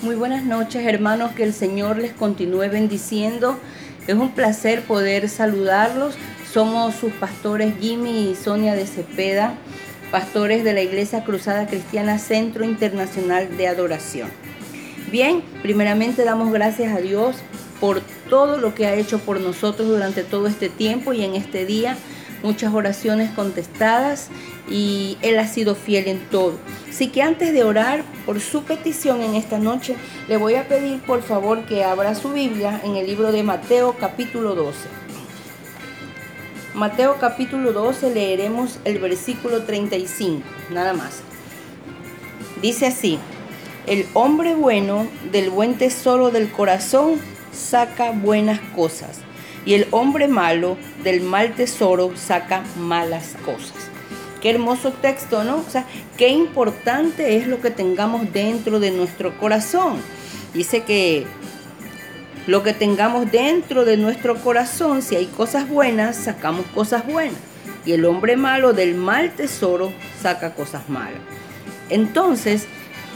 Muy 0.00 0.14
buenas 0.14 0.44
noches 0.44 0.86
hermanos, 0.86 1.32
que 1.32 1.42
el 1.42 1.52
Señor 1.52 1.98
les 1.98 2.12
continúe 2.12 2.70
bendiciendo. 2.70 3.58
Es 4.06 4.14
un 4.14 4.30
placer 4.30 4.82
poder 4.82 5.28
saludarlos. 5.28 6.14
Somos 6.52 6.94
sus 6.94 7.12
pastores 7.14 7.74
Jimmy 7.80 8.30
y 8.30 8.36
Sonia 8.36 8.74
de 8.74 8.86
Cepeda, 8.86 9.54
pastores 10.12 10.62
de 10.62 10.72
la 10.72 10.82
Iglesia 10.82 11.24
Cruzada 11.24 11.66
Cristiana 11.66 12.20
Centro 12.20 12.64
Internacional 12.64 13.56
de 13.56 13.66
Adoración. 13.66 14.30
Bien, 15.10 15.42
primeramente 15.62 16.24
damos 16.24 16.52
gracias 16.52 16.96
a 16.96 17.00
Dios 17.00 17.34
por 17.80 18.00
todo 18.30 18.56
lo 18.56 18.76
que 18.76 18.86
ha 18.86 18.94
hecho 18.94 19.18
por 19.18 19.40
nosotros 19.40 19.88
durante 19.88 20.22
todo 20.22 20.46
este 20.46 20.68
tiempo 20.68 21.12
y 21.12 21.24
en 21.24 21.34
este 21.34 21.66
día 21.66 21.96
muchas 22.42 22.72
oraciones 22.72 23.30
contestadas 23.30 24.28
y 24.70 25.16
Él 25.22 25.38
ha 25.38 25.46
sido 25.46 25.74
fiel 25.74 26.08
en 26.08 26.20
todo. 26.30 26.54
Así 26.88 27.08
que 27.08 27.22
antes 27.22 27.52
de 27.52 27.64
orar 27.64 28.02
por 28.26 28.40
su 28.40 28.64
petición 28.64 29.22
en 29.22 29.34
esta 29.34 29.58
noche, 29.58 29.96
le 30.28 30.36
voy 30.36 30.54
a 30.54 30.68
pedir 30.68 31.00
por 31.02 31.22
favor 31.22 31.64
que 31.66 31.84
abra 31.84 32.14
su 32.14 32.32
Biblia 32.32 32.80
en 32.84 32.96
el 32.96 33.06
libro 33.06 33.32
de 33.32 33.42
Mateo 33.42 33.96
capítulo 33.98 34.54
12. 34.54 34.78
Mateo 36.74 37.16
capítulo 37.18 37.72
12 37.72 38.14
leeremos 38.14 38.78
el 38.84 38.98
versículo 38.98 39.62
35, 39.62 40.42
nada 40.70 40.92
más. 40.92 41.22
Dice 42.62 42.86
así, 42.86 43.18
el 43.86 44.06
hombre 44.14 44.54
bueno 44.54 45.06
del 45.32 45.50
buen 45.50 45.74
tesoro 45.78 46.30
del 46.30 46.50
corazón 46.50 47.20
saca 47.52 48.10
buenas 48.10 48.60
cosas 48.76 49.20
y 49.68 49.74
el 49.74 49.86
hombre 49.90 50.28
malo 50.28 50.78
del 51.04 51.20
mal 51.20 51.54
tesoro 51.54 52.12
saca 52.16 52.64
malas 52.78 53.36
cosas. 53.44 53.76
Qué 54.40 54.48
hermoso 54.48 54.92
texto, 54.92 55.44
¿no? 55.44 55.58
O 55.58 55.70
sea, 55.70 55.84
qué 56.16 56.28
importante 56.28 57.36
es 57.36 57.46
lo 57.46 57.60
que 57.60 57.70
tengamos 57.70 58.32
dentro 58.32 58.80
de 58.80 58.90
nuestro 58.92 59.38
corazón. 59.38 59.98
Dice 60.54 60.84
que 60.84 61.26
lo 62.46 62.62
que 62.62 62.72
tengamos 62.72 63.30
dentro 63.30 63.84
de 63.84 63.98
nuestro 63.98 64.36
corazón, 64.36 65.02
si 65.02 65.16
hay 65.16 65.26
cosas 65.26 65.68
buenas, 65.68 66.16
sacamos 66.16 66.64
cosas 66.74 67.06
buenas. 67.06 67.38
Y 67.84 67.92
el 67.92 68.06
hombre 68.06 68.38
malo 68.38 68.72
del 68.72 68.94
mal 68.94 69.32
tesoro 69.32 69.92
saca 70.18 70.54
cosas 70.54 70.88
malas. 70.88 71.20
Entonces, 71.90 72.66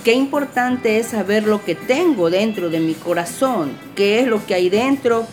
qué 0.05 0.13
importante 0.13 0.99
es 0.99 1.07
saber 1.07 1.47
lo 1.47 1.65
que 1.65 1.77
tengo 1.77 2.29
dentro 2.29 2.69
de 2.69 2.81
mi 2.81 2.93
corazón, 2.93 3.73
qué 3.97 4.21
es 4.21 4.27
lo 4.27 4.45
que 4.45 4.53
hay 4.53 4.69
dentro 4.69 5.27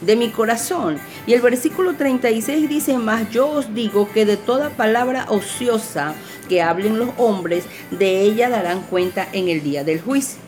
de 0.00 0.16
mi 0.16 0.30
corazón. 0.30 0.98
Y 1.26 1.32
el 1.32 1.40
versículo 1.40 1.94
36 1.94 2.68
dice, 2.68 2.98
más 2.98 3.30
yo 3.30 3.48
os 3.48 3.74
digo 3.74 4.08
que 4.12 4.24
de 4.24 4.36
toda 4.36 4.70
palabra 4.70 5.26
ociosa 5.28 6.14
que 6.48 6.62
hablen 6.62 6.98
los 6.98 7.10
hombres, 7.16 7.64
de 7.90 8.22
ella 8.22 8.48
darán 8.48 8.82
cuenta 8.82 9.26
en 9.32 9.48
el 9.48 9.62
día 9.62 9.84
del 9.84 10.00
juicio. 10.00 10.38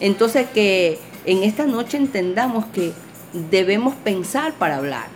Entonces 0.00 0.46
que 0.52 0.98
en 1.24 1.42
esta 1.44 1.66
noche 1.66 1.96
entendamos 1.96 2.66
que 2.66 2.92
debemos 3.50 3.94
pensar 3.94 4.52
para 4.54 4.76
hablar. 4.76 5.06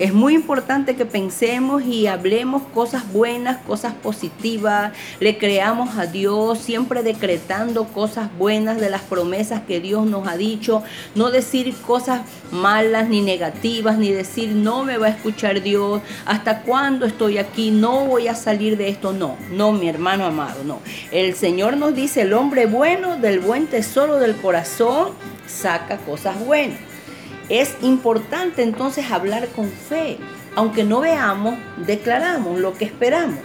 Es 0.00 0.12
muy 0.12 0.34
importante 0.34 0.96
que 0.96 1.06
pensemos 1.06 1.84
y 1.84 2.08
hablemos 2.08 2.62
cosas 2.74 3.12
buenas, 3.12 3.58
cosas 3.58 3.94
positivas, 3.94 4.92
le 5.20 5.38
creamos 5.38 5.96
a 5.96 6.06
Dios, 6.06 6.58
siempre 6.58 7.04
decretando 7.04 7.84
cosas 7.84 8.28
buenas 8.36 8.80
de 8.80 8.90
las 8.90 9.02
promesas 9.02 9.62
que 9.62 9.78
Dios 9.78 10.04
nos 10.04 10.26
ha 10.26 10.36
dicho, 10.36 10.82
no 11.14 11.30
decir 11.30 11.72
cosas 11.86 12.22
malas 12.50 13.08
ni 13.08 13.20
negativas, 13.20 13.96
ni 13.96 14.10
decir 14.10 14.48
no 14.48 14.82
me 14.82 14.98
va 14.98 15.06
a 15.06 15.10
escuchar 15.10 15.62
Dios, 15.62 16.02
hasta 16.26 16.62
cuándo 16.62 17.06
estoy 17.06 17.38
aquí, 17.38 17.70
no 17.70 18.06
voy 18.06 18.26
a 18.26 18.34
salir 18.34 18.76
de 18.76 18.88
esto, 18.88 19.12
no, 19.12 19.36
no 19.52 19.70
mi 19.70 19.88
hermano 19.88 20.24
amado, 20.24 20.64
no. 20.64 20.80
El 21.12 21.34
Señor 21.36 21.76
nos 21.76 21.94
dice, 21.94 22.22
el 22.22 22.32
hombre 22.32 22.66
bueno 22.66 23.16
del 23.16 23.38
buen 23.38 23.68
tesoro 23.68 24.18
del 24.18 24.34
corazón 24.34 25.10
saca 25.46 25.98
cosas 25.98 26.44
buenas. 26.44 26.93
Es 27.48 27.76
importante 27.82 28.62
entonces 28.62 29.10
hablar 29.10 29.48
con 29.48 29.70
fe. 29.70 30.18
Aunque 30.56 30.84
no 30.84 31.00
veamos, 31.00 31.54
declaramos 31.86 32.58
lo 32.58 32.74
que 32.74 32.84
esperamos. 32.84 33.38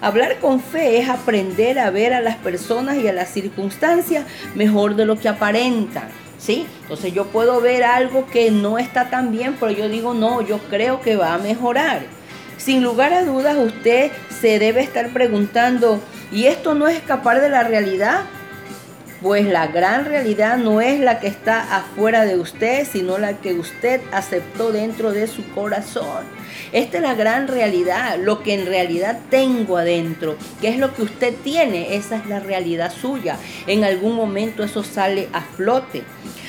Hablar 0.00 0.38
con 0.40 0.60
fe 0.60 0.98
es 0.98 1.08
aprender 1.08 1.78
a 1.78 1.90
ver 1.90 2.12
a 2.12 2.20
las 2.20 2.36
personas 2.36 2.96
y 2.96 3.08
a 3.08 3.12
las 3.12 3.30
circunstancias 3.30 4.24
mejor 4.54 4.94
de 4.96 5.06
lo 5.06 5.18
que 5.18 5.28
aparentan. 5.28 6.08
¿Sí? 6.38 6.66
Entonces 6.82 7.14
yo 7.14 7.26
puedo 7.26 7.60
ver 7.60 7.82
algo 7.82 8.26
que 8.26 8.50
no 8.50 8.78
está 8.78 9.08
tan 9.08 9.32
bien, 9.32 9.56
pero 9.58 9.72
yo 9.72 9.88
digo, 9.88 10.12
no, 10.12 10.42
yo 10.42 10.58
creo 10.68 11.00
que 11.00 11.16
va 11.16 11.34
a 11.34 11.38
mejorar. 11.38 12.02
Sin 12.58 12.82
lugar 12.82 13.12
a 13.12 13.24
dudas, 13.24 13.56
usted 13.56 14.10
se 14.40 14.58
debe 14.58 14.82
estar 14.82 15.10
preguntando, 15.10 16.00
¿y 16.30 16.46
esto 16.46 16.74
no 16.74 16.88
es 16.88 16.96
escapar 16.96 17.40
de 17.40 17.48
la 17.48 17.62
realidad? 17.62 18.24
Pues 19.22 19.46
la 19.46 19.68
gran 19.68 20.04
realidad 20.04 20.58
no 20.58 20.80
es 20.80 21.00
la 21.00 21.20
que 21.20 21.26
está 21.26 21.76
afuera 21.76 22.24
de 22.24 22.38
usted, 22.38 22.86
sino 22.90 23.18
la 23.18 23.34
que 23.38 23.54
usted 23.54 24.00
aceptó 24.12 24.72
dentro 24.72 25.12
de 25.12 25.26
su 25.26 25.48
corazón. 25.50 26.24
Esta 26.72 26.98
es 26.98 27.02
la 27.02 27.14
gran 27.14 27.48
realidad, 27.48 28.18
lo 28.18 28.42
que 28.42 28.54
en 28.54 28.66
realidad 28.66 29.18
tengo 29.30 29.78
adentro, 29.78 30.36
que 30.60 30.68
es 30.68 30.78
lo 30.78 30.94
que 30.94 31.02
usted 31.02 31.34
tiene, 31.42 31.96
esa 31.96 32.16
es 32.16 32.26
la 32.26 32.40
realidad 32.40 32.92
suya. 32.92 33.36
En 33.66 33.84
algún 33.84 34.14
momento 34.14 34.64
eso 34.64 34.82
sale 34.82 35.28
a 35.32 35.40
flote. 35.40 36.02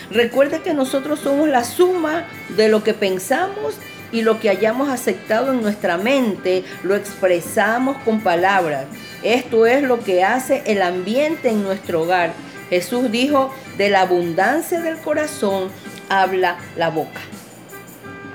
Recuerde 0.10 0.62
que 0.62 0.74
nosotros 0.74 1.20
somos 1.20 1.48
la 1.50 1.64
suma 1.64 2.26
de 2.56 2.70
lo 2.70 2.84
que 2.84 2.94
pensamos 2.94 3.76
y 4.12 4.22
lo 4.22 4.40
que 4.40 4.50
hayamos 4.50 4.90
aceptado 4.90 5.52
en 5.52 5.62
nuestra 5.62 5.98
mente, 5.98 6.64
lo 6.84 6.96
expresamos 6.96 7.98
con 8.04 8.22
palabras. 8.22 8.86
Esto 9.24 9.66
es 9.66 9.84
lo 9.84 10.00
que 10.00 10.24
hace 10.24 10.64
el 10.66 10.82
ambiente 10.82 11.50
en 11.50 11.64
nuestro 11.64 12.04
hogar. 12.04 12.32
Jesús 12.70 13.12
dijo, 13.12 13.54
de 13.78 13.90
la 13.90 14.02
abundancia 14.02 14.82
del 14.82 14.98
corazón 14.98 15.70
habla 16.10 16.58
la 16.76 16.90
boca. 16.90 17.22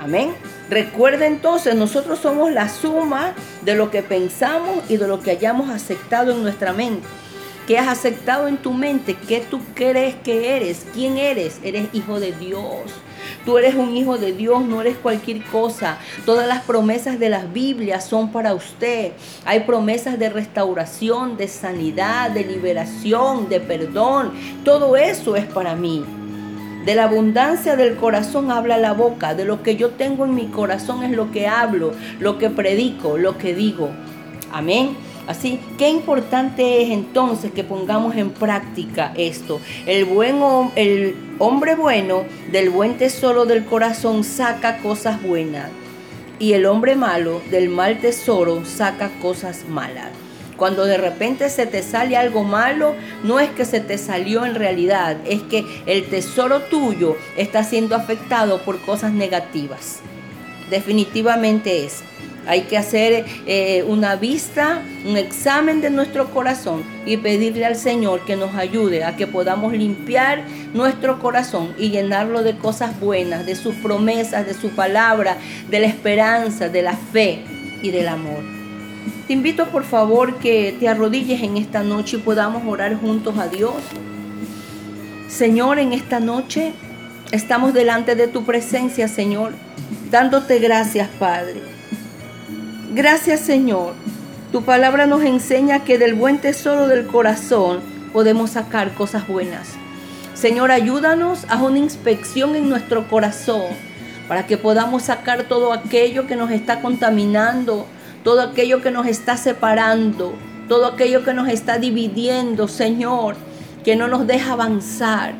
Amén. 0.01 0.33
Recuerda 0.69 1.27
entonces, 1.27 1.75
nosotros 1.75 2.19
somos 2.19 2.51
la 2.51 2.67
suma 2.67 3.33
de 3.61 3.75
lo 3.75 3.91
que 3.91 4.01
pensamos 4.01 4.83
y 4.89 4.97
de 4.97 5.07
lo 5.07 5.21
que 5.21 5.31
hayamos 5.31 5.69
aceptado 5.69 6.31
en 6.31 6.43
nuestra 6.43 6.73
mente. 6.73 7.07
¿Qué 7.67 7.77
has 7.77 7.87
aceptado 7.87 8.47
en 8.47 8.57
tu 8.57 8.73
mente? 8.73 9.15
¿Qué 9.27 9.39
tú 9.39 9.61
crees 9.73 10.15
que 10.15 10.57
eres? 10.57 10.85
¿Quién 10.93 11.17
eres? 11.17 11.59
Eres 11.63 11.87
hijo 11.93 12.19
de 12.19 12.33
Dios. 12.33 12.91
Tú 13.45 13.57
eres 13.57 13.75
un 13.75 13.95
hijo 13.95 14.17
de 14.17 14.31
Dios, 14.31 14.63
no 14.63 14.81
eres 14.81 14.95
cualquier 14.97 15.43
cosa. 15.43 15.97
Todas 16.25 16.47
las 16.47 16.63
promesas 16.63 17.19
de 17.19 17.29
las 17.29 17.51
Biblias 17.51 18.05
son 18.05 18.31
para 18.31 18.53
usted. 18.53 19.11
Hay 19.45 19.61
promesas 19.61 20.17
de 20.17 20.29
restauración, 20.29 21.35
de 21.35 21.47
sanidad, 21.47 22.31
de 22.31 22.45
liberación, 22.45 23.49
de 23.49 23.59
perdón. 23.59 24.31
Todo 24.63 24.95
eso 24.95 25.35
es 25.35 25.45
para 25.45 25.75
mí. 25.75 26.05
De 26.85 26.95
la 26.95 27.05
abundancia 27.05 27.75
del 27.75 27.95
corazón 27.95 28.51
habla 28.51 28.77
la 28.77 28.93
boca. 28.93 29.35
De 29.35 29.45
lo 29.45 29.61
que 29.61 29.75
yo 29.75 29.91
tengo 29.91 30.25
en 30.25 30.35
mi 30.35 30.47
corazón 30.47 31.03
es 31.03 31.11
lo 31.11 31.31
que 31.31 31.47
hablo, 31.47 31.91
lo 32.19 32.37
que 32.37 32.49
predico, 32.49 33.17
lo 33.17 33.37
que 33.37 33.53
digo. 33.53 33.89
Amén. 34.51 34.95
Así, 35.27 35.59
qué 35.77 35.89
importante 35.89 36.81
es 36.81 36.89
entonces 36.89 37.51
que 37.51 37.63
pongamos 37.63 38.15
en 38.15 38.31
práctica 38.31 39.13
esto. 39.15 39.61
El 39.85 40.05
buen 40.05 40.41
el 40.75 41.15
hombre 41.39 41.75
bueno 41.75 42.23
del 42.51 42.69
buen 42.69 42.97
tesoro 42.97 43.45
del 43.45 43.63
corazón 43.65 44.23
saca 44.23 44.79
cosas 44.79 45.21
buenas 45.23 45.69
y 46.39 46.53
el 46.53 46.65
hombre 46.65 46.95
malo 46.95 47.41
del 47.51 47.69
mal 47.69 47.99
tesoro 47.99 48.65
saca 48.65 49.09
cosas 49.21 49.65
malas. 49.69 50.09
Cuando 50.57 50.85
de 50.85 50.97
repente 50.97 51.49
se 51.49 51.65
te 51.65 51.81
sale 51.81 52.17
algo 52.17 52.43
malo, 52.43 52.95
no 53.23 53.39
es 53.39 53.49
que 53.49 53.65
se 53.65 53.79
te 53.79 53.97
salió 53.97 54.45
en 54.45 54.55
realidad, 54.55 55.17
es 55.25 55.41
que 55.41 55.65
el 55.85 56.05
tesoro 56.05 56.61
tuyo 56.63 57.17
está 57.37 57.63
siendo 57.63 57.95
afectado 57.95 58.61
por 58.63 58.79
cosas 58.81 59.13
negativas. 59.13 59.99
Definitivamente 60.69 61.85
es. 61.85 62.03
Hay 62.45 62.63
que 62.63 62.77
hacer 62.77 63.25
eh, 63.45 63.83
una 63.87 64.17
vista, 64.17 64.81
un 65.05 65.15
examen 65.15 65.79
de 65.79 65.89
nuestro 65.89 66.29
corazón 66.31 66.83
y 67.05 67.15
pedirle 67.17 67.65
al 67.65 67.77
Señor 67.77 68.25
que 68.25 68.35
nos 68.35 68.55
ayude 68.55 69.05
a 69.05 69.15
que 69.15 69.27
podamos 69.27 69.71
limpiar 69.71 70.43
nuestro 70.73 71.19
corazón 71.19 71.73
y 71.77 71.89
llenarlo 71.89 72.43
de 72.43 72.57
cosas 72.57 72.99
buenas, 72.99 73.45
de 73.45 73.55
sus 73.55 73.75
promesas, 73.75 74.45
de 74.45 74.53
su 74.53 74.71
palabra, 74.71 75.37
de 75.69 75.79
la 75.79 75.87
esperanza, 75.87 76.67
de 76.67 76.81
la 76.81 76.97
fe 76.97 77.43
y 77.81 77.91
del 77.91 78.09
amor. 78.09 78.43
Te 79.27 79.33
invito 79.33 79.67
por 79.67 79.85
favor 79.85 80.37
que 80.39 80.75
te 80.77 80.89
arrodilles 80.89 81.41
en 81.41 81.55
esta 81.55 81.81
noche 81.81 82.17
y 82.17 82.19
podamos 82.19 82.63
orar 82.67 82.95
juntos 82.95 83.37
a 83.37 83.47
Dios. 83.47 83.75
Señor, 85.29 85.79
en 85.79 85.93
esta 85.93 86.19
noche 86.19 86.73
estamos 87.31 87.73
delante 87.73 88.15
de 88.15 88.27
tu 88.27 88.43
presencia, 88.43 89.07
Señor, 89.07 89.53
dándote 90.11 90.59
gracias, 90.59 91.07
Padre 91.17 91.72
Gracias 92.95 93.39
Señor. 93.39 93.93
Tu 94.51 94.61
palabra 94.61 95.07
nos 95.07 95.23
enseña 95.23 95.83
que 95.83 95.97
del 95.97 96.13
buen 96.13 96.37
tesoro 96.37 96.87
del 96.87 97.07
corazón 97.07 97.79
podemos 98.13 98.51
sacar 98.51 98.93
cosas 98.93 99.27
buenas. 99.27 99.69
Señor, 100.35 100.71
ayúdanos 100.71 101.47
a 101.49 101.57
una 101.63 101.79
inspección 101.79 102.55
en 102.55 102.69
nuestro 102.69 103.07
corazón 103.07 103.63
para 104.27 104.45
que 104.45 104.59
podamos 104.59 105.01
sacar 105.01 105.45
todo 105.45 105.73
aquello 105.73 106.27
que 106.27 106.35
nos 106.35 106.51
está 106.51 106.81
contaminando, 106.81 107.87
todo 108.23 108.43
aquello 108.43 108.83
que 108.83 108.91
nos 108.91 109.07
está 109.07 109.37
separando, 109.37 110.35
todo 110.69 110.85
aquello 110.85 111.23
que 111.23 111.33
nos 111.33 111.49
está 111.49 111.79
dividiendo, 111.79 112.67
Señor. 112.67 113.35
que 113.83 113.95
no 113.95 114.07
nos 114.07 114.27
deja 114.27 114.53
avanzar, 114.53 115.33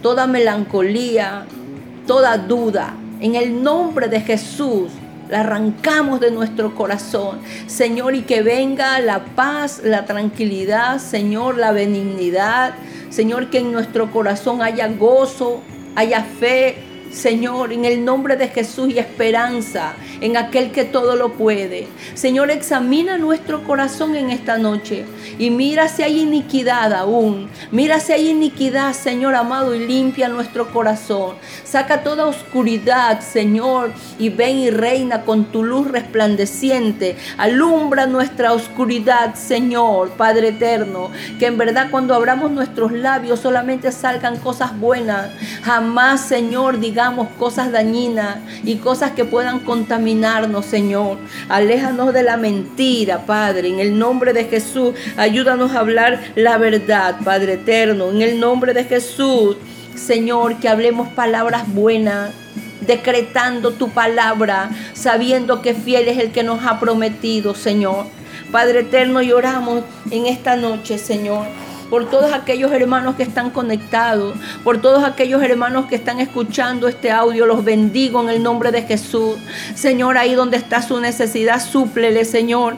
toda 0.00 0.26
melancolía, 0.26 1.44
toda 2.06 2.38
duda. 2.38 2.94
En 3.20 3.34
el 3.34 3.62
nombre 3.62 4.08
de 4.08 4.22
Jesús, 4.22 4.90
la 5.30 5.40
arrancamos 5.40 6.20
de 6.20 6.30
nuestro 6.30 6.74
corazón. 6.74 7.40
Señor, 7.66 8.14
y 8.14 8.22
que 8.22 8.42
venga 8.42 8.98
la 9.00 9.24
paz, 9.24 9.80
la 9.84 10.04
tranquilidad, 10.04 10.98
Señor, 10.98 11.56
la 11.56 11.72
benignidad. 11.72 12.74
Señor, 13.10 13.48
que 13.50 13.58
en 13.58 13.72
nuestro 13.72 14.10
corazón 14.10 14.60
haya 14.60 14.88
gozo, 14.88 15.62
haya 15.94 16.22
fe, 16.22 16.89
Señor, 17.12 17.72
en 17.72 17.84
el 17.84 18.04
nombre 18.04 18.36
de 18.36 18.48
Jesús 18.48 18.90
y 18.90 18.98
esperanza 18.98 19.94
en 20.20 20.36
aquel 20.36 20.70
que 20.70 20.84
todo 20.84 21.16
lo 21.16 21.32
puede. 21.32 21.88
Señor, 22.14 22.50
examina 22.50 23.18
nuestro 23.18 23.64
corazón 23.64 24.14
en 24.16 24.30
esta 24.30 24.58
noche 24.58 25.04
y 25.38 25.50
mira 25.50 25.88
si 25.88 26.02
hay 26.02 26.20
iniquidad 26.20 26.92
aún. 26.92 27.48
Mira 27.70 28.00
si 28.00 28.12
hay 28.12 28.28
iniquidad, 28.28 28.92
Señor 28.92 29.34
amado, 29.34 29.74
y 29.74 29.86
limpia 29.86 30.28
nuestro 30.28 30.72
corazón. 30.72 31.36
Saca 31.64 32.02
toda 32.02 32.26
oscuridad, 32.26 33.20
Señor, 33.20 33.92
y 34.18 34.28
ven 34.28 34.58
y 34.58 34.70
reina 34.70 35.22
con 35.22 35.46
tu 35.46 35.64
luz 35.64 35.90
resplandeciente. 35.90 37.16
Alumbra 37.38 38.06
nuestra 38.06 38.52
oscuridad, 38.52 39.34
Señor, 39.34 40.10
Padre 40.10 40.48
eterno. 40.48 41.10
Que 41.38 41.46
en 41.46 41.58
verdad 41.58 41.88
cuando 41.90 42.14
abramos 42.14 42.50
nuestros 42.50 42.92
labios 42.92 43.40
solamente 43.40 43.92
salgan 43.92 44.36
cosas 44.38 44.78
buenas. 44.78 45.30
Jamás, 45.62 46.20
Señor, 46.20 46.78
diga 47.00 47.28
cosas 47.38 47.72
dañinas 47.72 48.38
y 48.64 48.76
cosas 48.76 49.12
que 49.12 49.24
puedan 49.24 49.60
contaminarnos, 49.60 50.66
Señor. 50.66 51.18
Aléjanos 51.48 52.12
de 52.12 52.22
la 52.22 52.36
mentira, 52.36 53.24
Padre. 53.24 53.68
En 53.68 53.80
el 53.80 53.98
nombre 53.98 54.32
de 54.32 54.44
Jesús, 54.44 54.94
ayúdanos 55.16 55.72
a 55.72 55.80
hablar 55.80 56.20
la 56.34 56.58
verdad, 56.58 57.16
Padre 57.24 57.54
eterno. 57.54 58.10
En 58.10 58.22
el 58.22 58.38
nombre 58.38 58.74
de 58.74 58.84
Jesús, 58.84 59.56
Señor, 59.94 60.58
que 60.60 60.68
hablemos 60.68 61.08
palabras 61.08 61.72
buenas 61.72 62.32
decretando 62.80 63.72
tu 63.72 63.90
palabra, 63.90 64.70
sabiendo 64.94 65.60
que 65.60 65.74
fiel 65.74 66.08
es 66.08 66.18
el 66.18 66.32
que 66.32 66.42
nos 66.42 66.64
ha 66.64 66.80
prometido, 66.80 67.54
Señor. 67.54 68.06
Padre 68.50 68.80
eterno, 68.80 69.22
lloramos 69.22 69.84
en 70.10 70.26
esta 70.26 70.56
noche, 70.56 70.98
Señor 70.98 71.46
por 71.90 72.08
todos 72.08 72.32
aquellos 72.32 72.72
hermanos 72.72 73.16
que 73.16 73.24
están 73.24 73.50
conectados, 73.50 74.38
por 74.64 74.80
todos 74.80 75.04
aquellos 75.04 75.42
hermanos 75.42 75.86
que 75.86 75.96
están 75.96 76.20
escuchando 76.20 76.88
este 76.88 77.10
audio. 77.10 77.46
Los 77.46 77.64
bendigo 77.64 78.22
en 78.22 78.30
el 78.30 78.42
nombre 78.42 78.70
de 78.70 78.82
Jesús. 78.82 79.36
Señor, 79.74 80.16
ahí 80.16 80.34
donde 80.34 80.56
está 80.56 80.80
su 80.80 81.00
necesidad, 81.00 81.60
súplele, 81.60 82.24
Señor 82.24 82.76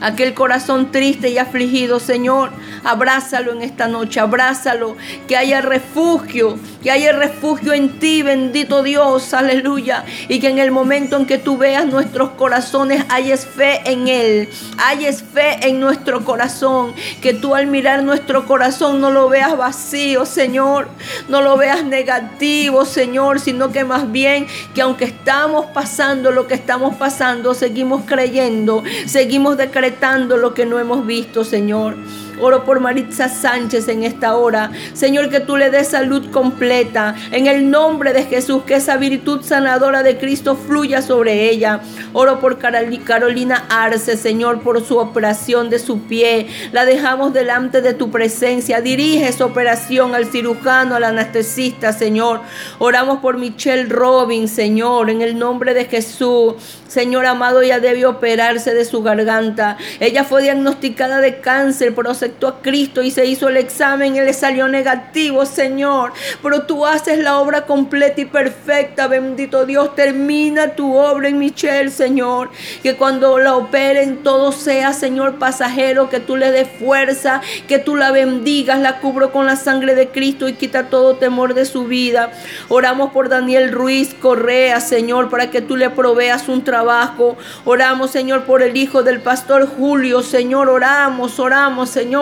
aquel 0.00 0.34
corazón 0.34 0.90
triste 0.90 1.30
y 1.30 1.38
afligido, 1.38 2.00
Señor, 2.00 2.50
abrázalo 2.84 3.52
en 3.52 3.62
esta 3.62 3.88
noche, 3.88 4.20
abrázalo, 4.20 4.96
que 5.26 5.36
haya 5.36 5.60
refugio, 5.60 6.58
que 6.82 6.90
haya 6.90 7.12
refugio 7.12 7.72
en 7.72 7.98
ti, 7.98 8.22
bendito 8.22 8.82
Dios, 8.82 9.34
aleluya, 9.34 10.04
y 10.28 10.40
que 10.40 10.48
en 10.48 10.58
el 10.58 10.70
momento 10.70 11.16
en 11.16 11.26
que 11.26 11.38
tú 11.38 11.56
veas 11.56 11.86
nuestros 11.86 12.30
corazones, 12.30 13.04
hayes 13.08 13.46
fe 13.46 13.80
en 13.84 14.08
Él, 14.08 14.48
hayes 14.78 15.22
fe 15.22 15.68
en 15.68 15.80
nuestro 15.80 16.24
corazón, 16.24 16.94
que 17.20 17.32
tú 17.32 17.54
al 17.54 17.66
mirar 17.66 18.02
nuestro 18.02 18.46
corazón 18.46 19.00
no 19.00 19.10
lo 19.10 19.28
veas 19.28 19.56
vacío, 19.56 20.26
Señor, 20.26 20.88
no 21.28 21.40
lo 21.40 21.56
veas 21.56 21.84
negativo, 21.84 22.84
Señor, 22.84 23.40
sino 23.40 23.72
que 23.72 23.84
más 23.84 24.10
bien 24.10 24.46
que 24.74 24.82
aunque 24.82 25.04
estamos 25.04 25.66
pasando 25.66 26.30
lo 26.30 26.46
que 26.46 26.54
estamos 26.54 26.96
pasando, 26.96 27.54
seguimos 27.54 28.02
creyendo, 28.06 28.82
seguimos 29.06 29.56
decretando 29.84 30.38
lo 30.38 30.54
que 30.54 30.64
no 30.64 30.78
hemos 30.78 31.04
visto, 31.04 31.44
Señor. 31.44 31.94
Oro 32.40 32.64
por 32.64 32.80
Maritza 32.80 33.28
Sánchez 33.28 33.88
en 33.88 34.04
esta 34.04 34.36
hora. 34.36 34.70
Señor, 34.92 35.30
que 35.30 35.40
tú 35.40 35.56
le 35.56 35.70
des 35.70 35.88
salud 35.88 36.30
completa. 36.30 37.14
En 37.30 37.46
el 37.46 37.70
nombre 37.70 38.12
de 38.12 38.24
Jesús, 38.24 38.64
que 38.64 38.74
esa 38.76 38.96
virtud 38.96 39.42
sanadora 39.42 40.02
de 40.02 40.18
Cristo 40.18 40.56
fluya 40.56 41.02
sobre 41.02 41.48
ella. 41.50 41.80
Oro 42.12 42.40
por 42.40 42.58
Carolina 42.58 43.64
Arce, 43.68 44.16
Señor, 44.16 44.60
por 44.62 44.84
su 44.84 44.98
operación 44.98 45.70
de 45.70 45.78
su 45.78 46.02
pie. 46.02 46.46
La 46.72 46.84
dejamos 46.84 47.32
delante 47.32 47.82
de 47.82 47.94
tu 47.94 48.10
presencia. 48.10 48.80
Dirige 48.80 49.28
esa 49.28 49.46
operación 49.46 50.14
al 50.14 50.26
cirujano, 50.26 50.94
al 50.96 51.04
anestesista, 51.04 51.92
Señor. 51.92 52.40
Oramos 52.78 53.18
por 53.18 53.38
Michelle 53.38 53.86
Robin, 53.88 54.48
Señor, 54.48 55.10
en 55.10 55.22
el 55.22 55.38
nombre 55.38 55.74
de 55.74 55.84
Jesús. 55.84 56.54
Señor 56.88 57.26
amado, 57.26 57.60
ella 57.60 57.80
debe 57.80 58.06
operarse 58.06 58.74
de 58.74 58.84
su 58.84 59.02
garganta. 59.02 59.76
Ella 60.00 60.24
fue 60.24 60.42
diagnosticada 60.42 61.20
de 61.20 61.40
cáncer, 61.40 61.94
pero 61.94 62.14
a 62.24 62.60
Cristo 62.60 63.02
y 63.02 63.10
se 63.10 63.26
hizo 63.26 63.48
el 63.48 63.56
examen 63.56 64.16
y 64.16 64.20
le 64.20 64.32
salió 64.32 64.68
negativo, 64.68 65.46
Señor. 65.46 66.12
Pero 66.42 66.62
tú 66.62 66.86
haces 66.86 67.18
la 67.18 67.38
obra 67.38 67.66
completa 67.66 68.20
y 68.20 68.24
perfecta, 68.24 69.06
bendito 69.06 69.66
Dios. 69.66 69.94
Termina 69.94 70.74
tu 70.74 70.96
obra 70.96 71.28
en 71.28 71.38
Michelle, 71.38 71.90
Señor. 71.90 72.50
Que 72.82 72.96
cuando 72.96 73.38
la 73.38 73.56
operen 73.56 74.22
todo 74.22 74.52
sea, 74.52 74.92
Señor, 74.92 75.38
pasajero, 75.38 76.08
que 76.08 76.20
tú 76.20 76.36
le 76.36 76.50
des 76.50 76.68
fuerza, 76.68 77.40
que 77.68 77.78
tú 77.78 77.96
la 77.96 78.10
bendigas, 78.10 78.80
la 78.80 79.00
cubro 79.00 79.32
con 79.32 79.46
la 79.46 79.56
sangre 79.56 79.94
de 79.94 80.08
Cristo 80.08 80.48
y 80.48 80.54
quita 80.54 80.88
todo 80.88 81.16
temor 81.16 81.54
de 81.54 81.64
su 81.64 81.84
vida. 81.84 82.30
Oramos 82.68 83.12
por 83.12 83.28
Daniel 83.28 83.72
Ruiz 83.72 84.14
Correa, 84.14 84.80
Señor, 84.80 85.30
para 85.30 85.50
que 85.50 85.60
tú 85.60 85.76
le 85.76 85.90
proveas 85.90 86.48
un 86.48 86.64
trabajo 86.64 87.04
Oramos, 87.64 88.10
Señor, 88.10 88.44
por 88.44 88.62
el 88.62 88.76
hijo 88.76 89.02
del 89.02 89.20
pastor 89.20 89.66
Julio. 89.66 90.22
Señor, 90.22 90.68
oramos, 90.68 91.38
oramos, 91.38 91.90
Señor. 91.90 92.13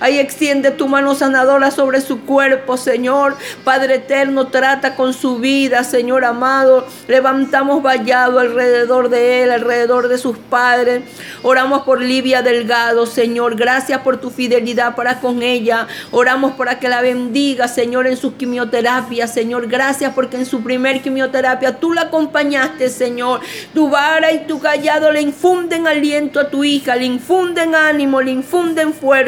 Ahí 0.00 0.18
extiende 0.18 0.70
tu 0.70 0.86
mano 0.86 1.14
sanadora 1.14 1.70
sobre 1.70 2.00
su 2.00 2.20
cuerpo, 2.20 2.76
Señor. 2.76 3.36
Padre 3.64 3.96
eterno, 3.96 4.46
trata 4.48 4.94
con 4.94 5.12
su 5.12 5.38
vida, 5.38 5.82
Señor 5.82 6.24
amado. 6.24 6.86
Levantamos 7.08 7.82
vallado 7.82 8.38
alrededor 8.38 9.08
de 9.08 9.42
él, 9.42 9.50
alrededor 9.50 10.08
de 10.08 10.18
sus 10.18 10.38
padres. 10.38 11.02
Oramos 11.42 11.82
por 11.82 12.00
Livia 12.00 12.42
Delgado, 12.42 13.06
Señor. 13.06 13.56
Gracias 13.56 14.00
por 14.02 14.18
tu 14.18 14.30
fidelidad 14.30 14.94
para 14.94 15.20
con 15.20 15.42
ella. 15.42 15.88
Oramos 16.12 16.52
para 16.52 16.78
que 16.78 16.88
la 16.88 17.00
bendiga, 17.00 17.66
Señor, 17.66 18.06
en 18.06 18.16
su 18.16 18.36
quimioterapia, 18.36 19.26
Señor. 19.26 19.66
Gracias 19.66 20.12
porque 20.14 20.36
en 20.36 20.46
su 20.46 20.62
primer 20.62 21.02
quimioterapia 21.02 21.80
tú 21.80 21.92
la 21.92 22.02
acompañaste, 22.02 22.88
Señor. 22.88 23.40
Tu 23.72 23.88
vara 23.88 24.32
y 24.32 24.46
tu 24.46 24.60
callado 24.60 25.10
le 25.10 25.20
infunden 25.20 25.88
aliento 25.88 26.38
a 26.40 26.50
tu 26.50 26.62
hija, 26.62 26.94
le 26.94 27.06
infunden 27.06 27.74
ánimo, 27.74 28.20
le 28.20 28.30
infunden 28.30 28.92
fuerza. 28.94 29.23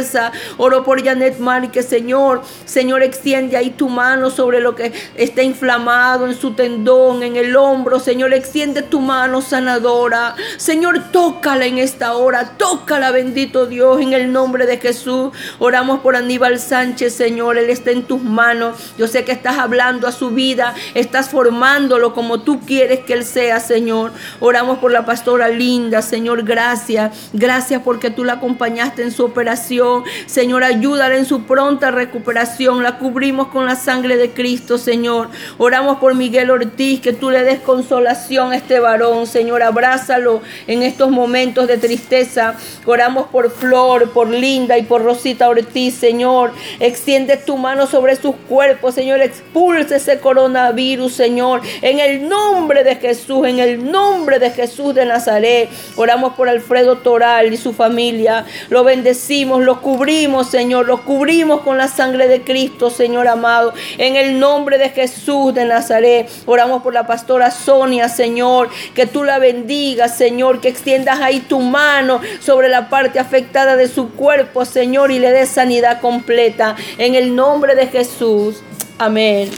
Oro 0.57 0.85
por 0.85 1.03
Janet 1.05 1.39
Márquez, 1.39 1.87
Señor. 1.87 2.43
Señor, 2.65 3.03
extiende 3.03 3.57
ahí 3.57 3.71
tu 3.71 3.89
mano 3.89 4.31
sobre 4.31 4.61
lo 4.61 4.75
que 4.75 4.93
está 5.17 5.43
inflamado 5.43 6.27
en 6.27 6.35
su 6.35 6.53
tendón, 6.53 7.23
en 7.23 7.37
el 7.37 7.57
hombro. 7.57 8.01
Señor, 8.01 8.33
extiende 8.35 8.83
tu 8.83 9.01
mano 9.01 9.41
sanadora. 9.43 10.35
Señor, 10.57 11.11
tócala 11.13 11.67
en 11.67 11.79
esta 11.79 12.15
hora. 12.15 12.57
Tócala, 12.57 13.11
bendito 13.11 13.67
Dios, 13.67 14.01
en 14.01 14.13
el 14.13 14.33
nombre 14.33 14.67
de 14.67 14.79
Jesús. 14.79 15.31
Oramos 15.59 16.01
por 16.01 16.17
Aníbal 16.17 16.59
Sánchez, 16.59 17.15
Señor. 17.15 17.59
Él 17.59 17.71
está 17.71 17.91
en 17.91 18.03
tus 18.03 18.23
manos. 18.23 18.95
Yo 18.99 19.07
sé 19.07 19.25
que 19.25 19.33
estás 19.33 19.59
hablando 19.59 20.07
a 20.07 20.13
su 20.13 20.31
vida. 20.31 20.75
Estás 20.95 21.31
formándolo 21.31 22.15
como 22.15 22.41
tú 22.41 22.61
quieres 22.61 23.01
que 23.01 23.13
él 23.13 23.25
sea, 23.25 23.61
Señor. 23.61 24.13
Oramos 24.41 24.79
por 24.79 24.93
la 24.93 25.05
pastora 25.05 25.49
Linda, 25.49 26.03
Señor, 26.03 26.43
gracias. 26.43 27.31
Gracias 27.33 27.83
porque 27.83 28.11
tú 28.11 28.25
la 28.25 28.35
acompañaste 28.35 29.03
en 29.03 29.13
su 29.13 29.25
operación. 29.25 29.86
Señor, 30.27 30.65
ayúdala 30.65 31.17
en 31.17 31.25
su 31.25 31.45
pronta 31.45 31.91
recuperación. 31.91 32.83
La 32.83 32.99
cubrimos 32.99 33.49
con 33.49 33.67
la 33.67 33.77
sangre 33.77 34.17
de 34.17 34.31
Cristo, 34.31 34.79
Señor. 34.79 35.29
Oramos 35.59 35.99
por 35.99 36.15
Miguel 36.15 36.51
Ortiz, 36.51 37.01
que 37.01 37.13
tú 37.13 37.31
le 37.31 37.43
des 37.43 37.61
consolación 37.61 38.53
a 38.53 38.57
este 38.57 38.81
varón. 38.81 39.27
Señor, 39.27 39.63
abrázalo 39.63 40.43
en 40.67 40.83
estos 40.83 41.11
momentos 41.11 41.67
de 41.67 41.79
tristeza. 41.79 42.55
Oramos 42.85 43.27
por 43.29 43.51
Flor, 43.51 44.11
por 44.11 44.29
Linda 44.29 44.79
y 44.79 44.83
por 44.83 45.03
Rosita 45.03 45.49
Ortiz, 45.49 45.95
Señor. 45.95 46.53
Extiende 46.81 47.37
tu 47.37 47.57
mano 47.57 47.87
sobre 47.87 48.17
sus 48.17 48.35
cuerpos, 48.49 48.95
Señor. 48.95 49.21
Expulse 49.21 49.97
ese 49.97 50.19
coronavirus, 50.21 51.13
Señor. 51.13 51.61
En 51.83 52.01
el 52.01 52.29
nombre 52.29 52.85
de 52.85 52.97
Jesús, 52.97 53.47
en 53.47 53.59
el 53.59 53.91
nombre 53.91 54.39
de 54.39 54.51
Jesús 54.51 54.95
de 54.95 55.07
Nazaret. 55.07 55.69
Oramos 55.97 56.35
por 56.35 56.49
Alfredo 56.49 56.99
Toral 56.99 57.53
y 57.53 57.57
su 57.57 57.73
familia. 57.73 58.45
Lo 58.69 58.85
bendecimos, 58.85 59.63
cubrimos, 59.81 60.49
Señor. 60.49 60.87
Lo 60.87 61.03
cubrimos 61.03 61.61
con 61.61 61.79
la 61.79 61.89
sangre 61.89 62.29
de 62.29 62.43
Cristo, 62.43 62.91
Señor 62.91 63.29
amado. 63.29 63.73
En 63.99 64.17
el 64.17 64.39
nombre 64.39 64.79
de 64.79 64.91
Jesús 64.91 65.55
de 65.55 65.65
Nazaret. 65.65 66.29
Oramos 66.47 66.83
por 66.83 66.95
la 66.95 67.07
pastora 67.07 67.51
Sonia, 67.51 68.09
Señor. 68.09 68.69
Que 68.95 69.07
tú 69.07 69.25
la 69.25 69.39
bendigas, 69.39 70.17
Señor. 70.17 70.61
Que 70.61 70.69
extiendas 70.69 71.21
ahí 71.21 71.41
tu 71.41 71.61
mano 71.61 72.21
sobre 72.41 72.69
la 72.69 72.89
parte 72.89 73.19
afectada 73.19 73.77
de 73.77 73.89
su 73.89 74.11
cuerpo, 74.11 74.65
Señor. 74.65 75.11
Y 75.11 75.19
le 75.19 75.31
des 75.31 75.49
sanidad 75.49 76.01
completa. 76.01 76.77
En 76.99 77.15
el 77.15 77.35
nombre 77.35 77.75
de 77.75 77.87
Jesús. 77.87 78.63
Amén. 78.99 79.51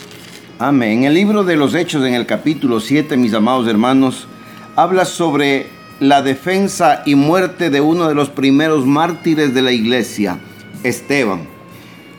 Amén. 0.58 0.98
En 0.98 1.04
el 1.04 1.14
libro 1.14 1.44
de 1.44 1.56
los 1.56 1.74
Hechos, 1.74 2.04
en 2.04 2.14
el 2.14 2.26
capítulo 2.26 2.80
7, 2.80 3.16
mis 3.16 3.32
amados 3.32 3.68
hermanos, 3.68 4.26
habla 4.74 5.04
sobre 5.04 5.77
la 6.00 6.22
defensa 6.22 7.02
y 7.04 7.14
muerte 7.14 7.70
de 7.70 7.80
uno 7.80 8.08
de 8.08 8.14
los 8.14 8.30
primeros 8.30 8.86
mártires 8.86 9.52
de 9.54 9.62
la 9.62 9.72
iglesia, 9.72 10.38
Esteban. 10.84 11.40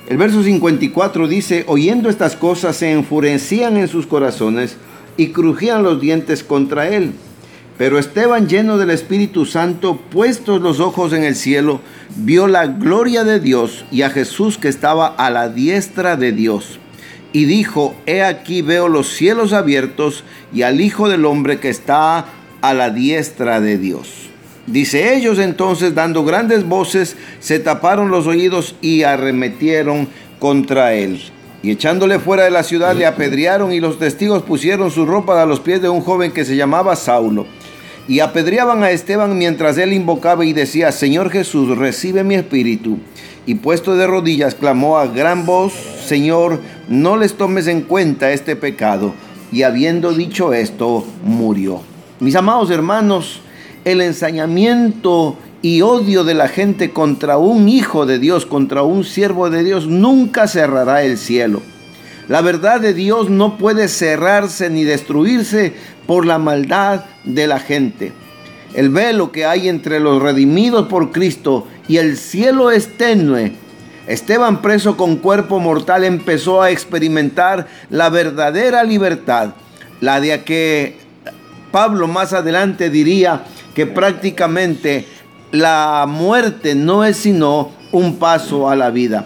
El 0.08 0.18
verso 0.18 0.44
54 0.44 1.28
dice, 1.28 1.64
oyendo 1.68 2.10
estas 2.10 2.36
cosas 2.36 2.76
se 2.76 2.92
enfurecían 2.92 3.78
en 3.78 3.88
sus 3.88 4.06
corazones 4.08 4.76
y 5.18 5.28
crujían 5.28 5.84
los 5.84 6.02
dientes 6.02 6.44
contra 6.44 6.90
él. 6.90 7.14
Pero 7.78 7.98
Esteban, 7.98 8.50
lleno 8.50 8.78
del 8.78 8.90
Espíritu 8.90 9.46
Santo, 9.46 9.98
puestos 10.10 10.62
los 10.62 10.82
ojos 10.82 11.14
en 11.14 11.24
el 11.24 11.36
cielo, 11.36 11.80
vio 12.18 12.48
la 12.48 12.68
gloria 12.68 13.24
de 13.24 13.40
Dios 13.40 13.86
y 13.92 14.02
a 14.02 14.10
Jesús 14.10 14.58
que 14.58 14.68
estaba 14.68 15.08
a 15.08 15.30
la 15.30 15.48
diestra 15.48 16.18
de 16.18 16.34
Dios. 16.34 16.80
Y 17.32 17.46
dijo, 17.46 17.96
he 18.06 18.24
aquí 18.24 18.62
veo 18.62 18.90
los 18.90 19.08
cielos 19.08 19.54
abiertos 19.54 20.26
y 20.52 20.64
al 20.64 20.82
Hijo 20.82 21.08
del 21.08 21.24
Hombre 21.24 21.60
que 21.60 21.70
está 21.70 22.26
a 22.62 22.74
la 22.74 22.90
diestra 22.90 23.62
de 23.62 23.78
Dios. 23.78 24.30
Dice 24.68 25.16
ellos 25.16 25.40
entonces, 25.40 25.96
dando 25.96 26.24
grandes 26.24 26.64
voces, 26.68 27.16
se 27.40 27.60
taparon 27.60 28.12
los 28.12 28.28
oídos 28.28 28.76
y 28.82 29.04
arremetieron 29.04 30.08
contra 30.40 30.94
él. 30.94 31.20
Y 31.64 31.72
echándole 31.72 32.20
fuera 32.20 32.44
de 32.44 32.52
la 32.52 32.64
ciudad 32.64 32.96
le 32.96 33.06
apedrearon 33.06 33.74
y 33.74 33.80
los 33.80 34.00
testigos 34.00 34.44
pusieron 34.44 34.92
su 34.92 35.06
ropa 35.06 35.42
a 35.42 35.46
los 35.46 35.60
pies 35.60 35.82
de 35.82 35.90
un 35.90 36.02
joven 36.02 36.32
que 36.32 36.46
se 36.46 36.56
llamaba 36.56 36.96
Saulo. 36.96 37.48
Y 38.08 38.22
apedreaban 38.22 38.84
a 38.84 38.92
Esteban 38.92 39.38
mientras 39.38 39.78
él 39.78 39.92
invocaba 39.92 40.46
y 40.46 40.54
decía, 40.54 40.92
Señor 40.92 41.30
Jesús, 41.30 41.78
recibe 41.78 42.24
mi 42.24 42.36
espíritu. 42.36 43.00
Y 43.46 43.56
puesto 43.56 43.96
de 43.96 44.08
rodillas, 44.08 44.56
clamó 44.56 44.98
a 44.98 45.08
gran 45.08 45.46
voz, 45.46 45.74
Señor, 46.06 46.60
no 46.88 47.18
les 47.18 47.34
tomes 47.34 47.68
en 47.68 47.82
cuenta 47.82 48.32
este 48.32 48.56
pecado. 48.56 49.14
Y 49.52 49.64
habiendo 49.64 50.14
dicho 50.14 50.54
esto, 50.54 51.06
murió. 51.24 51.89
Mis 52.20 52.36
amados 52.36 52.70
hermanos, 52.70 53.40
el 53.86 54.02
ensañamiento 54.02 55.38
y 55.62 55.82
odio 55.84 56.26
de 56.26 56.34
la 56.34 56.50
gente 56.50 56.92
contra 56.92 57.38
un 57.38 57.70
hijo 57.70 58.06
de 58.06 58.20
Dios, 58.20 58.46
contra 58.46 58.84
un 58.84 59.06
siervo 59.06 59.50
de 59.50 59.64
Dios, 59.64 59.88
nunca 59.88 60.50
cerrará 60.50 61.04
el 61.04 61.18
cielo. 61.18 61.62
La 62.28 62.42
verdad 62.42 62.82
de 62.82 62.94
Dios 62.94 63.30
no 63.30 63.58
puede 63.58 63.88
cerrarse 63.88 64.70
ni 64.70 64.84
destruirse 64.84 65.74
por 66.08 66.26
la 66.26 66.40
maldad 66.40 67.06
de 67.24 67.48
la 67.48 67.58
gente. 67.58 68.12
El 68.74 68.90
velo 68.90 69.32
que 69.32 69.46
hay 69.46 69.70
entre 69.70 70.02
los 70.02 70.22
redimidos 70.22 70.90
por 70.90 71.12
Cristo 71.12 71.68
y 71.88 71.98
el 71.98 72.18
cielo 72.18 72.70
es 72.70 72.98
tenue. 72.98 73.54
Esteban 74.08 74.62
preso 74.62 74.98
con 74.98 75.16
cuerpo 75.16 75.62
mortal 75.62 76.04
empezó 76.04 76.62
a 76.62 76.70
experimentar 76.70 77.68
la 77.90 78.10
verdadera 78.10 78.84
libertad, 78.84 79.52
la 80.02 80.20
de 80.20 80.44
que 80.44 81.09
Pablo 81.72 82.08
más 82.08 82.34
adelante 82.34 82.90
diría, 82.90 83.44
que 83.74 83.86
prácticamente 83.86 85.08
la 85.52 86.06
muerte 86.08 86.76
no 86.76 87.06
es 87.06 87.18
sino 87.18 87.72
un 87.92 88.18
paso 88.18 88.70
a 88.70 88.76
la 88.76 88.90
vida. 88.90 89.26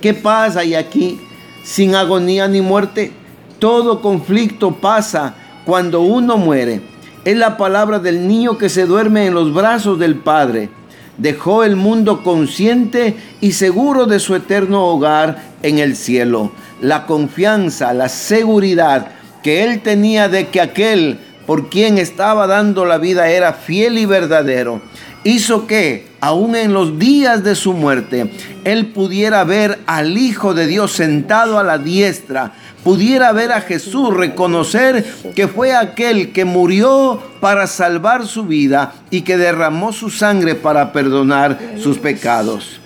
¿Qué 0.00 0.14
pasa 0.14 0.64
y 0.64 0.74
aquí 0.74 1.20
sin 1.62 1.94
agonía 1.94 2.48
ni 2.48 2.60
muerte? 2.60 3.12
Todo 3.58 4.00
conflicto 4.00 4.76
pasa 4.76 5.34
cuando 5.64 6.00
uno 6.00 6.38
muere. 6.38 6.80
Es 7.24 7.36
la 7.36 7.56
palabra 7.56 7.98
del 7.98 8.26
niño 8.26 8.56
que 8.56 8.68
se 8.68 8.86
duerme 8.86 9.26
en 9.26 9.34
los 9.34 9.52
brazos 9.52 9.98
del 9.98 10.16
Padre. 10.16 10.70
Dejó 11.18 11.64
el 11.64 11.76
mundo 11.76 12.22
consciente 12.22 13.16
y 13.40 13.52
seguro 13.52 14.06
de 14.06 14.20
su 14.20 14.34
eterno 14.34 14.86
hogar 14.86 15.42
en 15.62 15.78
el 15.78 15.96
cielo. 15.96 16.52
La 16.80 17.06
confianza, 17.06 17.92
la 17.92 18.08
seguridad 18.08 19.08
que 19.42 19.64
él 19.64 19.82
tenía 19.82 20.28
de 20.28 20.48
que 20.48 20.60
aquel 20.60 21.18
por 21.48 21.70
quien 21.70 21.96
estaba 21.96 22.46
dando 22.46 22.84
la 22.84 22.98
vida 22.98 23.30
era 23.30 23.54
fiel 23.54 23.96
y 23.96 24.04
verdadero, 24.04 24.82
hizo 25.24 25.66
que, 25.66 26.06
aun 26.20 26.54
en 26.54 26.74
los 26.74 26.98
días 26.98 27.42
de 27.42 27.54
su 27.54 27.72
muerte, 27.72 28.30
él 28.64 28.88
pudiera 28.88 29.44
ver 29.44 29.78
al 29.86 30.18
Hijo 30.18 30.52
de 30.52 30.66
Dios 30.66 30.92
sentado 30.92 31.58
a 31.58 31.64
la 31.64 31.78
diestra, 31.78 32.52
pudiera 32.84 33.32
ver 33.32 33.50
a 33.52 33.62
Jesús, 33.62 34.14
reconocer 34.14 35.02
que 35.34 35.48
fue 35.48 35.74
aquel 35.74 36.32
que 36.32 36.44
murió 36.44 37.18
para 37.40 37.66
salvar 37.66 38.26
su 38.26 38.44
vida 38.44 38.92
y 39.10 39.22
que 39.22 39.38
derramó 39.38 39.94
su 39.94 40.10
sangre 40.10 40.54
para 40.54 40.92
perdonar 40.92 41.58
sus 41.78 41.96
pecados. 41.96 42.78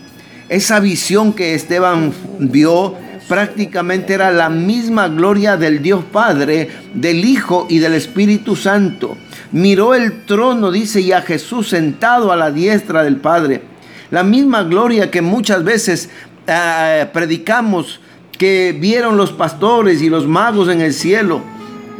Esa 0.48 0.78
visión 0.78 1.32
que 1.32 1.56
Esteban 1.56 2.12
vio 2.38 2.94
prácticamente 3.32 4.12
era 4.12 4.30
la 4.30 4.50
misma 4.50 5.08
gloria 5.08 5.56
del 5.56 5.80
Dios 5.80 6.04
Padre, 6.04 6.68
del 6.92 7.24
Hijo 7.24 7.66
y 7.70 7.78
del 7.78 7.94
Espíritu 7.94 8.56
Santo. 8.56 9.16
Miró 9.52 9.94
el 9.94 10.26
trono, 10.26 10.70
dice, 10.70 11.00
y 11.00 11.12
a 11.12 11.22
Jesús 11.22 11.70
sentado 11.70 12.30
a 12.30 12.36
la 12.36 12.50
diestra 12.50 13.02
del 13.02 13.16
Padre. 13.16 13.62
La 14.10 14.22
misma 14.22 14.64
gloria 14.64 15.10
que 15.10 15.22
muchas 15.22 15.64
veces 15.64 16.10
eh, 16.46 17.06
predicamos 17.10 18.00
que 18.36 18.76
vieron 18.78 19.16
los 19.16 19.32
pastores 19.32 20.02
y 20.02 20.10
los 20.10 20.26
magos 20.26 20.68
en 20.68 20.82
el 20.82 20.92
cielo. 20.92 21.40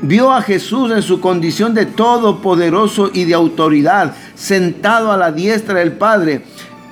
Vio 0.03 0.33
a 0.33 0.43
Jesús 0.43 0.93
en 0.93 1.01
su 1.01 1.19
condición 1.19 1.73
de 1.73 1.87
todopoderoso 1.87 3.11
y 3.11 3.25
de 3.25 3.33
autoridad, 3.33 4.15
sentado 4.35 5.11
a 5.11 5.17
la 5.17 5.33
diestra 5.33 5.79
del 5.79 5.93
Padre. 5.93 6.43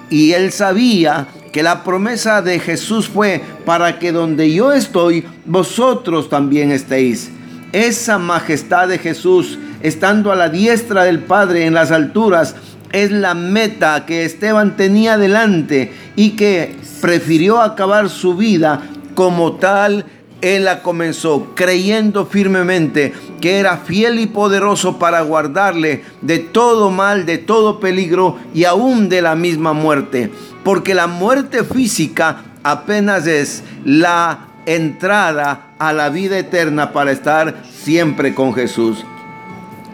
Y 0.09 0.33
él 0.33 0.51
sabía 0.51 1.29
que 1.53 1.63
la 1.63 1.83
promesa 1.85 2.43
de 2.43 2.59
Jesús 2.61 3.09
fue 3.09 3.43
para 3.65 3.99
que 3.99 4.13
donde 4.13 4.53
yo 4.53 4.73
estoy, 4.73 5.27
vosotros 5.47 6.29
también 6.29 6.71
estéis. 6.71 7.31
Esa 7.73 8.19
majestad 8.19 8.89
de 8.89 8.99
Jesús, 8.99 9.59
estando 9.83 10.33
a 10.33 10.37
la 10.37 10.49
diestra 10.49 11.05
del 11.05 11.21
Padre 11.21 11.67
en 11.67 11.75
las 11.75 11.91
alturas, 11.91 12.57
es 12.93 13.11
la 13.11 13.35
meta 13.35 14.05
que 14.07 14.25
Esteban 14.25 14.77
tenía 14.77 15.17
delante 15.17 15.93
y 16.17 16.31
que 16.31 16.77
prefirió 17.01 17.61
acabar 17.61 18.09
su 18.09 18.37
vida 18.37 18.83
como 19.15 19.55
tal 19.55 20.05
él 20.43 20.65
la 20.65 20.83
comenzó 20.83 21.49
creyendo 21.55 22.27
firmemente 22.27 23.13
que 23.41 23.59
era 23.59 23.79
fiel 23.79 24.19
y 24.19 24.27
poderoso 24.27 24.99
para 24.99 25.21
guardarle 25.23 26.05
de 26.23 26.39
todo 26.39 26.91
mal, 26.91 27.27
de 27.27 27.39
todo 27.39 27.81
peligro 27.81 28.39
y 28.55 28.65
aún 28.65 29.09
de 29.09 29.23
la 29.23 29.35
misma 29.35 29.73
muerte. 29.73 30.31
Porque 30.65 30.95
la 30.95 31.07
muerte 31.07 31.65
física 31.65 32.45
apenas 32.63 33.27
es 33.27 33.63
la 33.85 34.47
entrada 34.67 35.73
a 35.79 35.93
la 35.93 36.11
vida 36.11 36.39
eterna 36.39 36.93
para 36.93 37.13
estar 37.13 37.63
siempre 37.71 38.35
con 38.35 38.55
Jesús. 38.55 39.05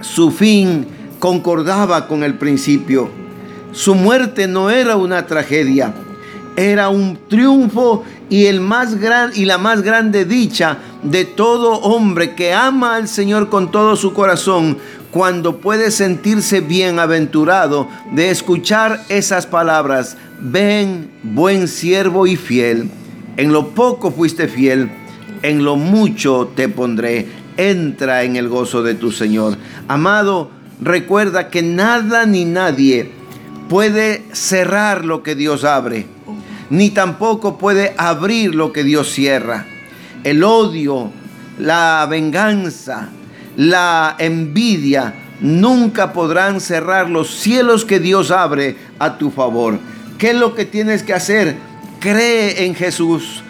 Su 0.00 0.30
fin 0.30 0.86
concordaba 1.18 2.06
con 2.06 2.22
el 2.22 2.34
principio. 2.34 3.10
Su 3.72 3.94
muerte 3.94 4.46
no 4.46 4.70
era 4.70 4.96
una 4.96 5.26
tragedia, 5.26 5.94
era 6.56 6.88
un 6.88 7.18
triunfo 7.28 8.02
y, 8.28 8.46
el 8.46 8.60
más 8.60 8.98
gran, 8.98 9.30
y 9.34 9.44
la 9.44 9.58
más 9.58 9.82
grande 9.82 10.24
dicha 10.24 10.78
de 11.02 11.24
todo 11.24 11.74
hombre 11.80 12.34
que 12.34 12.52
ama 12.52 12.96
al 12.96 13.08
Señor 13.08 13.48
con 13.48 13.70
todo 13.70 13.94
su 13.94 14.12
corazón, 14.12 14.78
cuando 15.10 15.58
puede 15.58 15.90
sentirse 15.90 16.60
bienaventurado 16.60 17.88
de 18.12 18.30
escuchar 18.30 19.02
esas 19.08 19.46
palabras, 19.46 20.16
ven 20.40 21.10
buen 21.22 21.68
siervo 21.68 22.26
y 22.26 22.36
fiel, 22.36 22.90
en 23.36 23.52
lo 23.52 23.68
poco 23.68 24.10
fuiste 24.10 24.48
fiel, 24.48 24.90
en 25.42 25.64
lo 25.64 25.76
mucho 25.76 26.50
te 26.54 26.68
pondré, 26.68 27.28
entra 27.56 28.24
en 28.24 28.36
el 28.36 28.48
gozo 28.48 28.82
de 28.82 28.94
tu 28.94 29.12
Señor. 29.12 29.56
Amado, 29.88 30.50
recuerda 30.80 31.48
que 31.48 31.62
nada 31.62 32.26
ni 32.26 32.44
nadie 32.44 33.10
puede 33.68 34.22
cerrar 34.32 35.04
lo 35.04 35.22
que 35.22 35.34
Dios 35.34 35.64
abre 35.64 36.15
ni 36.70 36.90
tampoco 36.90 37.58
puede 37.58 37.94
abrir 37.96 38.54
lo 38.54 38.72
que 38.72 38.84
Dios 38.84 39.10
cierra. 39.10 39.66
El 40.24 40.42
odio, 40.44 41.10
la 41.58 42.06
venganza, 42.08 43.08
la 43.56 44.16
envidia 44.18 45.14
nunca 45.40 46.12
podrán 46.12 46.60
cerrar 46.60 47.10
los 47.10 47.30
cielos 47.30 47.84
que 47.84 48.00
Dios 48.00 48.30
abre 48.30 48.76
a 48.98 49.18
tu 49.18 49.30
favor. 49.30 49.78
¿Qué 50.18 50.30
es 50.30 50.36
lo 50.36 50.54
que 50.54 50.64
tienes 50.64 51.02
que 51.02 51.14
hacer? 51.14 51.56
Cree 52.00 52.64
en 52.64 52.74
Jesús, 52.74 53.42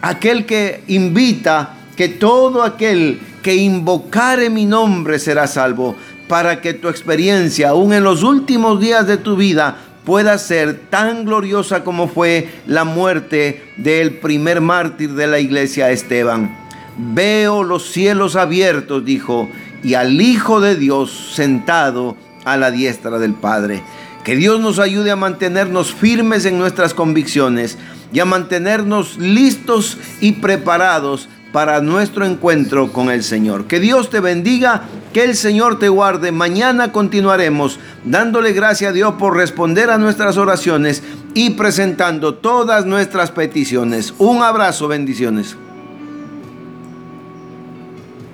aquel 0.00 0.46
que 0.46 0.82
invita 0.88 1.74
que 1.96 2.08
todo 2.08 2.62
aquel 2.62 3.20
que 3.42 3.54
invocare 3.54 4.50
mi 4.50 4.64
nombre 4.64 5.18
será 5.18 5.46
salvo, 5.46 5.96
para 6.28 6.60
que 6.60 6.72
tu 6.72 6.88
experiencia, 6.88 7.70
aún 7.70 7.92
en 7.92 8.02
los 8.02 8.22
últimos 8.22 8.80
días 8.80 9.06
de 9.06 9.18
tu 9.18 9.36
vida, 9.36 9.76
pueda 10.04 10.38
ser 10.38 10.78
tan 10.90 11.24
gloriosa 11.24 11.84
como 11.84 12.08
fue 12.08 12.48
la 12.66 12.84
muerte 12.84 13.62
del 13.76 14.18
primer 14.18 14.60
mártir 14.60 15.14
de 15.14 15.26
la 15.26 15.38
iglesia 15.38 15.90
Esteban. 15.90 16.56
Veo 16.96 17.64
los 17.64 17.90
cielos 17.90 18.36
abiertos, 18.36 19.04
dijo, 19.04 19.48
y 19.82 19.94
al 19.94 20.20
Hijo 20.20 20.60
de 20.60 20.76
Dios 20.76 21.32
sentado 21.34 22.16
a 22.44 22.56
la 22.56 22.70
diestra 22.70 23.18
del 23.18 23.34
Padre. 23.34 23.82
Que 24.22 24.36
Dios 24.36 24.60
nos 24.60 24.78
ayude 24.78 25.10
a 25.10 25.16
mantenernos 25.16 25.92
firmes 25.92 26.44
en 26.46 26.58
nuestras 26.58 26.94
convicciones 26.94 27.76
y 28.12 28.20
a 28.20 28.24
mantenernos 28.24 29.18
listos 29.18 29.98
y 30.20 30.32
preparados 30.32 31.28
para 31.54 31.80
nuestro 31.80 32.26
encuentro 32.26 32.90
con 32.90 33.10
el 33.10 33.22
Señor. 33.22 33.66
Que 33.66 33.78
Dios 33.78 34.10
te 34.10 34.18
bendiga, 34.18 34.88
que 35.12 35.22
el 35.22 35.36
Señor 35.36 35.78
te 35.78 35.88
guarde. 35.88 36.32
Mañana 36.32 36.90
continuaremos 36.90 37.78
dándole 38.04 38.52
gracias 38.52 38.90
a 38.90 38.92
Dios 38.92 39.14
por 39.20 39.36
responder 39.36 39.88
a 39.88 39.96
nuestras 39.96 40.36
oraciones 40.36 41.04
y 41.32 41.50
presentando 41.50 42.34
todas 42.34 42.86
nuestras 42.86 43.30
peticiones. 43.30 44.14
Un 44.18 44.42
abrazo, 44.42 44.88
bendiciones. 44.88 45.56